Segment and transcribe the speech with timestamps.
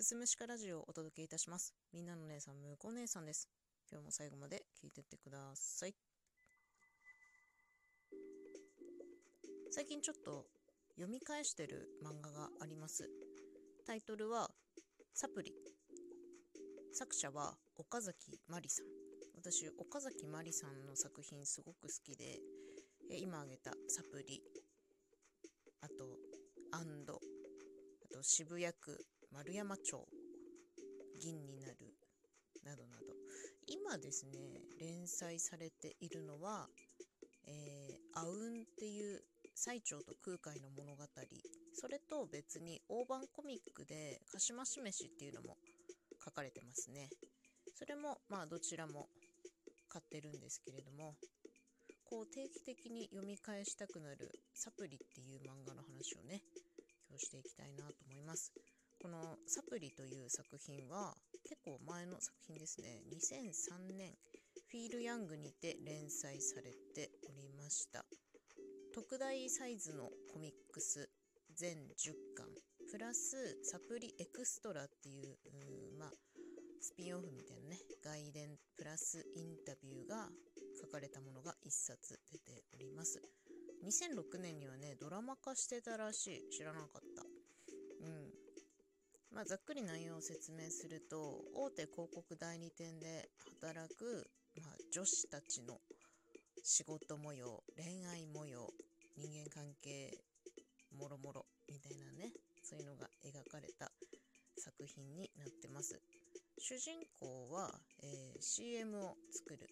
[0.00, 1.74] すむしかラジオをお届けいたします。
[1.92, 3.46] みんなの姉さん、むこ姉さんです。
[3.90, 5.94] 今日も最後まで聞いてってください。
[9.70, 10.46] 最近ちょっと
[10.94, 13.10] 読み返してる漫画があります。
[13.86, 14.50] タイトルは、
[15.12, 15.52] サプリ。
[16.94, 18.86] 作者は岡崎まりさん。
[19.36, 22.40] 私、岡崎まりさんの作品すごく好きで、
[23.10, 24.40] え今挙げたサプリ、
[25.82, 26.16] あと、
[26.70, 27.20] アンド、
[28.06, 28.98] あと渋谷区
[29.32, 30.06] 丸山町
[31.18, 31.76] 銀になる
[32.64, 33.14] などなど。
[33.66, 36.68] 今ですね連載されているのは
[37.46, 41.04] 「えー、アウン」っていう最澄と空海の物語。
[41.74, 45.56] それと別に大判コミックで「鹿島しめし」っていうのも
[46.22, 47.08] 書かれてますね。
[47.74, 49.08] それもまあどちらも
[49.88, 51.16] 買ってるんですけれども
[52.04, 56.42] こう定期的に読み返したくなる「サプリ」っていう漫画の話をね
[57.08, 58.52] 今日していきたいなと思います。
[59.02, 63.02] この「サプリ」という作品は結構前の作品ですね。
[63.10, 64.16] 2003年
[64.68, 68.06] フィール・ヤングにて連載されておりました。
[68.94, 71.10] 特大サイズのコミックス
[71.52, 72.46] 全10巻。
[72.92, 75.36] プラスサプリエクストラっていう
[75.98, 76.12] まあ
[76.80, 80.30] スピンオフみたいなね外伝プラスインタビューが
[80.80, 83.20] 書かれたものが1冊出ております。
[83.82, 86.48] 2006年にはねドラマ化してたらしい。
[86.50, 87.24] 知らなかった。
[88.06, 88.41] うん。
[89.34, 93.30] まあ、ざっくり内容を説明すると大手広告代理店で
[93.62, 94.28] 働く、
[94.60, 95.78] まあ、女子たちの
[96.62, 98.68] 仕事模様恋愛模様
[99.16, 100.12] 人間関係
[100.98, 103.90] もろもろみたいなねそういうのが描かれた
[104.56, 105.98] 作品になってます。
[106.58, 107.72] 主人公は、
[108.04, 109.66] えー、CM を作る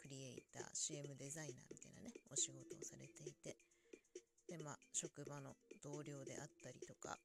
[0.00, 3.56] クリエイター CM デザイナーみたいなねお仕事をされていて
[4.48, 7.16] でまあ職場の同僚であったりとか、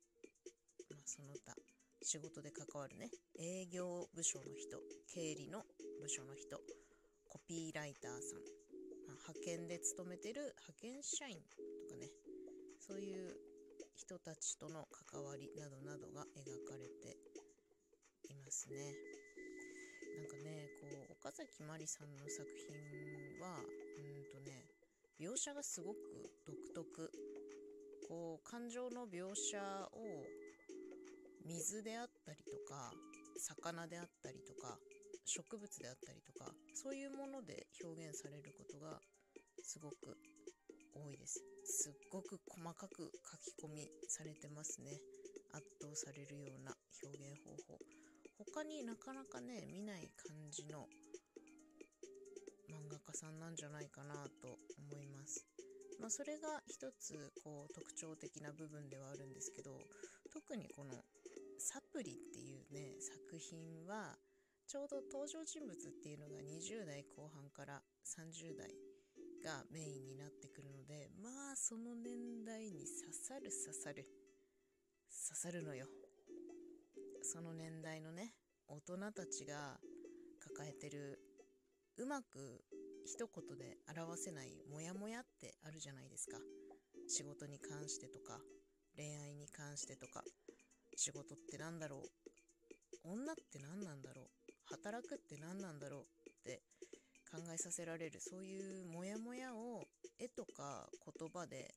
[0.92, 1.56] まあ、その他
[2.08, 3.12] 仕事で関わるね。
[3.38, 4.80] 営業部署の人。
[5.12, 5.60] 経理の
[6.00, 6.56] 部署の人。
[7.28, 8.48] コピーライターさん、
[9.12, 11.60] あ、派遣で勤めてる派遣社員と
[11.92, 12.08] かね。
[12.80, 13.36] そういう
[14.00, 17.20] 人たちとの関わりなどなどが描かれて
[18.32, 18.96] いますね。
[20.16, 23.68] なんかねこう岡崎まりさんの作品はう
[24.00, 24.64] んとね
[25.20, 26.00] 描写がすごく
[26.48, 27.12] 独特。
[28.08, 29.60] こう感情の描写
[29.92, 30.47] を
[31.48, 32.92] 水であったりとか
[33.40, 34.78] 魚であったりとか
[35.26, 39.00] 植物であったりとかそういうもので表現されることが
[39.64, 40.18] すごく
[40.96, 41.44] 多いです。
[41.64, 44.98] すっごく細かく書き込みされてますね。
[45.54, 47.80] 圧倒されるような表現方法。
[48.40, 50.88] 他になかなかね見ない感じの
[52.70, 55.46] 漫画家さんなんじゃないかなと思います。
[56.00, 59.72] まあそれが一つこう特徴的な部分ではあるんですけど
[60.32, 60.94] 特にこの
[61.78, 64.18] サプリっていうね作品は
[64.66, 68.74] ちょうど登場人物っていうのが20代後半から30代
[69.46, 74.10] がメインになってくるのでまあその年代に刺さる刺さる
[75.06, 75.86] 刺さるのよ。
[77.22, 78.34] その年代のね
[78.68, 79.78] 大人たちが
[80.42, 81.20] 抱えてる
[81.98, 82.66] うまく
[83.06, 86.40] 一言で表せないモヤモヤってあるじゃないですか。
[87.08, 88.40] 仕事に関してとか
[88.98, 90.24] 恋愛に関してとか。
[90.98, 93.14] 仕事って何だろう？
[93.14, 94.26] 女って何なんだろう？
[94.66, 96.02] 働くって何なんだろう？
[96.02, 96.64] って
[97.32, 98.20] 考えさせられる。
[98.20, 99.86] そういうモヤモヤを
[100.18, 101.70] 絵とか言葉で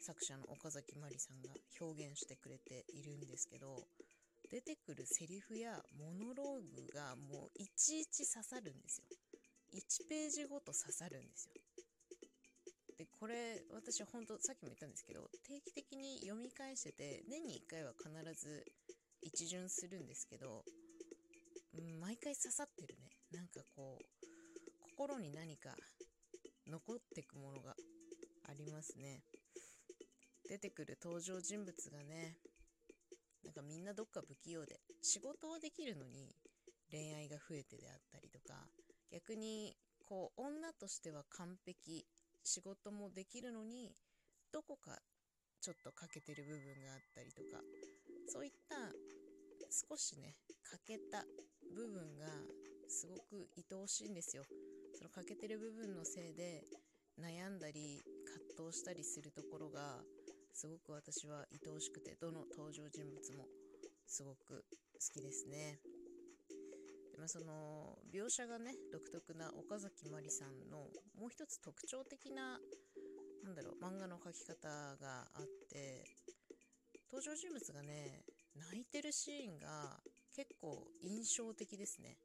[0.00, 3.76] 作者の岡崎まりさんが表現してくれているんですけど
[4.50, 9.04] 出てくるセリフやモノローグがもういちいち刺さるんですよ。
[9.74, 11.57] 1ページごと刺さるんですよ。
[12.98, 18.64] でこれ私は本当さっきも言ったんですけど定期的に読み返してて年に1回は必ず
[19.22, 20.64] 一巡するんですけど、
[21.78, 23.10] うん、毎回刺さってるね。
[23.32, 24.04] なんかこう
[24.96, 25.70] 心に何か
[26.66, 27.74] 残ってくものが
[28.48, 29.22] ありますね。
[30.48, 32.38] 出てくる登場人物がね
[33.44, 36.34] なんかみんなどっか不器用で仕事はできるのに
[36.90, 38.54] 恋愛が増えてであったりとか
[39.12, 39.76] 逆に
[40.08, 42.06] こう女としては完璧
[42.48, 43.92] 仕事もできるのに
[44.50, 44.96] どこか
[45.60, 47.60] ちょっと欠けてる部分があったりとか
[48.26, 48.76] そういった
[49.68, 50.34] 少しね
[50.86, 51.24] 欠けた
[51.76, 52.24] 部分が
[52.88, 54.44] すごく愛おしいんですよ。
[54.96, 56.64] その欠けてる部分のせいで
[57.20, 58.02] 悩んだり
[58.56, 60.00] 葛藤したりするところが
[60.54, 63.44] すごく私は愛おしくてどの登場人物も
[64.06, 65.78] すごく好きですね。
[67.18, 70.86] まあ、その描写がね独特な岡崎まりさんの
[71.18, 72.58] もう一つ特徴的な
[73.42, 74.68] なんだろう漫画の描き方
[75.02, 76.04] があって
[77.10, 78.22] 登場人物がね
[78.54, 79.98] 泣いてるシーンが
[80.34, 82.16] 結構印象的ですね。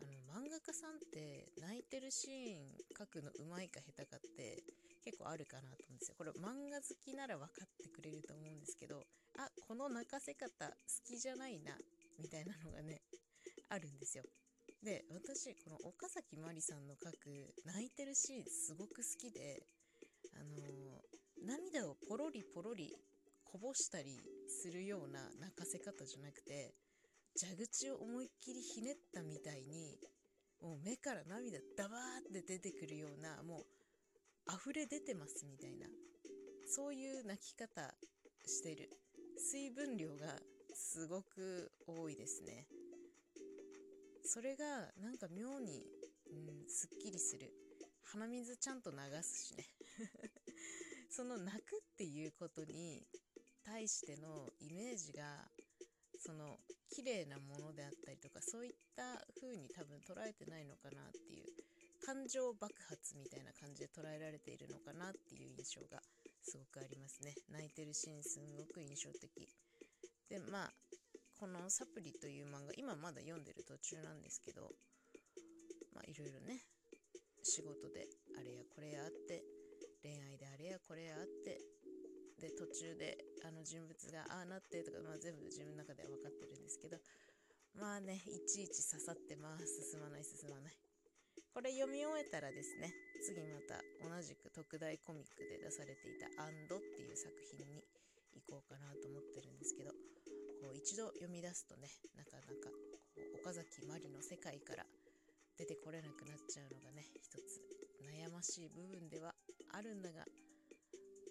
[0.00, 4.62] あの漫画家さんって泣いてるシーン描くのうまいか下手かって
[5.04, 6.14] 結構あるかなと思うんですよ。
[6.16, 9.02] これ漫画好きなら分かってくれると思うんですけど
[9.38, 10.72] あこの泣かせ方好
[11.04, 11.72] きじゃないな
[12.18, 13.00] みたいなのがね
[13.68, 14.24] あるんですよ。
[14.82, 19.66] で私この岡崎まりさんの描く泣いてるシーンすごく好きで
[20.34, 22.94] あのー、涙をポロリポロリ
[23.44, 26.74] こぼしたりするような泣かせ方じゃなくて
[27.40, 29.98] 蛇口を思いっきりひねったみたいに
[30.62, 33.64] もう目から涙ダバーって出てくるようなも
[34.46, 35.86] う溢れ出てますみたいな
[36.66, 37.94] そういう泣き方
[38.46, 38.90] してる。
[39.38, 40.34] 水分量が
[40.74, 42.66] すごく多いですね。
[44.28, 45.86] それがなんか妙に、
[46.30, 47.50] うん、すっきりする。
[48.12, 49.64] 鼻水ちゃんと流すしね。
[51.08, 53.08] その泣くっていうことに
[53.64, 55.50] 対してのイメージが
[56.18, 56.60] その
[56.90, 61.46] 綺麗なものであったりとかそういった風に多分捉えてないのかなっていう
[62.04, 66.02] 感情爆発みたいな感じで捉えられているのかなっていう印象が
[66.42, 67.34] すごくありますね。
[67.48, 69.48] 泣いてるシーンすごく印象的。
[70.28, 70.87] でまあ
[71.38, 74.74] この「サプリ」という漫画今まだ読んでる途中なんですけど
[75.94, 76.66] まあいろいろね
[77.44, 79.44] 仕事であれやこれやあって
[80.02, 81.60] 恋愛であれやこれやあって
[82.40, 86.98] で途中であの人物がああなってとか、まあ、全部自分の中では分かってるんですけど
[87.74, 90.78] まあねいちいち刺さってまあ進まない進まない。
[91.54, 92.94] これ読み終えたらですね
[93.26, 96.80] 次また同じく特大コミックで出されていた「アンド」っ
[100.88, 101.84] 一度読み出すとね
[102.16, 102.72] なかなかこ
[103.36, 104.88] う岡崎まりの世界から
[105.60, 107.60] 出てこれなくなっちゃうのがね一つ
[108.08, 109.36] 悩ましい部分では
[109.76, 110.24] あるんだが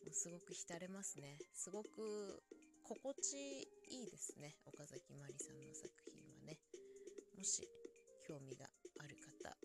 [0.05, 1.41] もうすごく浸れますね。
[1.57, 2.37] すごく
[2.85, 6.61] 心地いいですね岡崎まりさんの作品はね。
[7.33, 7.65] もし
[8.29, 8.69] 興味が
[9.01, 9.57] ある方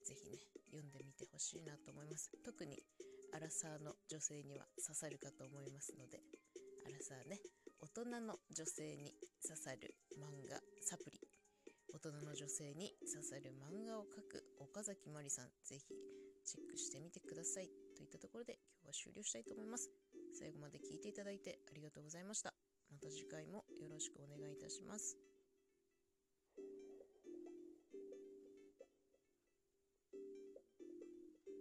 [0.00, 2.32] 是非ね読んでみてほしいなと思います。
[2.40, 2.80] 特に
[3.36, 6.24] アラサーの女性には刺さるかと思いますので
[6.88, 7.36] アラサーね
[7.82, 9.12] 大人の女性に
[9.42, 11.18] 刺さる漫画サプリ
[11.92, 15.90] 大人の女性に刺さる漫画を描く岡崎まりさんぜひ
[16.46, 17.66] チェックしてみてください
[17.98, 19.90] といったところで今日は終了したいと思います。
[20.38, 22.54] 最後まで聞いていただいてありがとうございました。
[22.90, 25.31] また次回もよろしくお願いいたします。